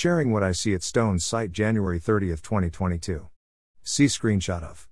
[0.00, 3.26] Sharing what I see at Stone's site January 30, 2022.
[3.82, 4.86] See screenshot of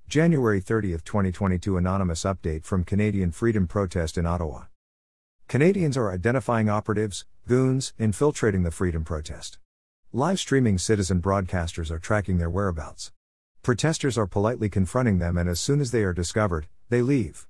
[0.09, 4.67] January 30, 2022 Anonymous update from Canadian Freedom Protest in Ottawa.
[5.49, 9.59] Canadians are identifying operatives, goons, infiltrating the freedom protest.
[10.13, 13.11] Live streaming citizen broadcasters are tracking their whereabouts.
[13.65, 17.49] Protesters are politely confronting them, and as soon as they are discovered, they leave.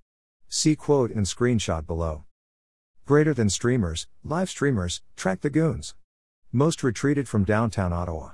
[0.48, 2.24] See quote and screenshot below.
[3.04, 5.94] Greater than streamers, live streamers, track the goons.
[6.52, 8.30] Most retreated from downtown Ottawa.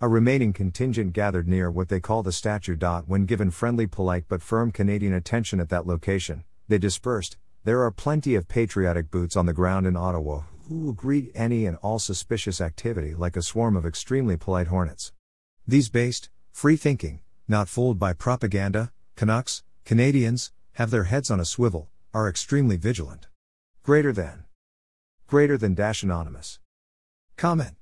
[0.00, 2.76] A remaining contingent gathered near what they call the statue.
[2.76, 3.08] Dot.
[3.08, 7.36] When given friendly, polite, but firm Canadian attention at that location, they dispersed.
[7.64, 11.66] There are plenty of patriotic boots on the ground in Ottawa who will greet any
[11.66, 15.12] and all suspicious activity like a swarm of extremely polite hornets.
[15.66, 21.44] These based, free thinking, not fooled by propaganda, Canucks, Canadians, have their heads on a
[21.44, 23.26] swivel, are extremely vigilant.
[23.82, 24.44] Greater than.
[25.26, 26.58] Greater than dash anonymous.
[27.36, 27.76] Comment.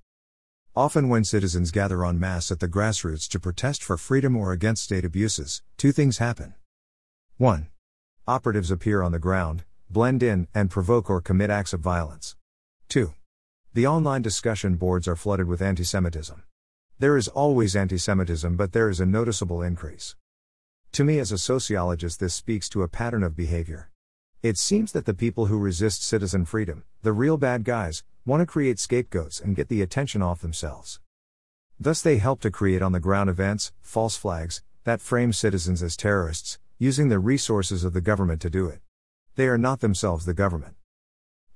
[0.74, 4.84] Often, when citizens gather en masse at the grassroots to protest for freedom or against
[4.84, 6.54] state abuses, two things happen.
[7.36, 7.68] 1.
[8.26, 12.36] Operatives appear on the ground, blend in, and provoke or commit acts of violence.
[12.88, 13.12] 2.
[13.74, 16.42] The online discussion boards are flooded with anti Semitism.
[16.98, 20.16] There is always anti Semitism, but there is a noticeable increase.
[20.92, 23.90] To me, as a sociologist, this speaks to a pattern of behavior.
[24.42, 28.46] It seems that the people who resist citizen freedom, the real bad guys, want to
[28.46, 31.00] create scapegoats and get the attention off themselves.
[31.78, 35.96] Thus, they help to create on the ground events, false flags, that frame citizens as
[35.96, 38.80] terrorists, using the resources of the government to do it.
[39.34, 40.76] They are not themselves the government.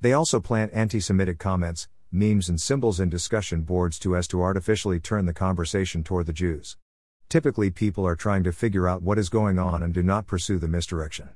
[0.00, 4.42] They also plant anti Semitic comments, memes, and symbols in discussion boards to as to
[4.42, 6.76] artificially turn the conversation toward the Jews.
[7.28, 10.58] Typically, people are trying to figure out what is going on and do not pursue
[10.58, 11.28] the misdirection.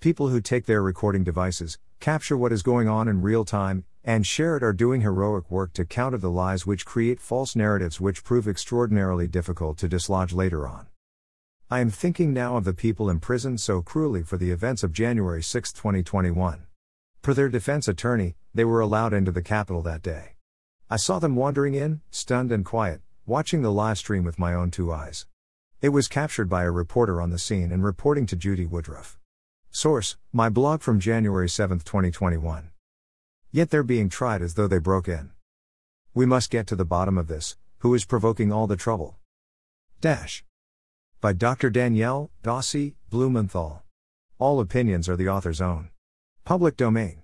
[0.00, 4.26] People who take their recording devices, capture what is going on in real time, and
[4.26, 8.48] it are doing heroic work to counter the lies which create false narratives which prove
[8.48, 10.86] extraordinarily difficult to dislodge later on.
[11.70, 15.42] I am thinking now of the people imprisoned so cruelly for the events of January
[15.42, 16.64] 6, 2021.
[17.22, 20.34] Per their defense attorney, they were allowed into the Capitol that day.
[20.90, 24.72] I saw them wandering in, stunned and quiet, watching the live stream with my own
[24.72, 25.26] two eyes.
[25.80, 29.18] It was captured by a reporter on the scene and reporting to Judy Woodruff.
[29.70, 32.71] Source My blog from January 7, 2021.
[33.54, 35.30] Yet they're being tried as though they broke in.
[36.14, 39.18] We must get to the bottom of this who is provoking all the trouble?
[40.00, 40.42] Dash.
[41.20, 41.70] By Dr.
[41.70, 43.82] Dannielle Dossy Blumenthal.
[44.38, 45.90] All opinions are the author's own.
[46.44, 47.20] Public domain.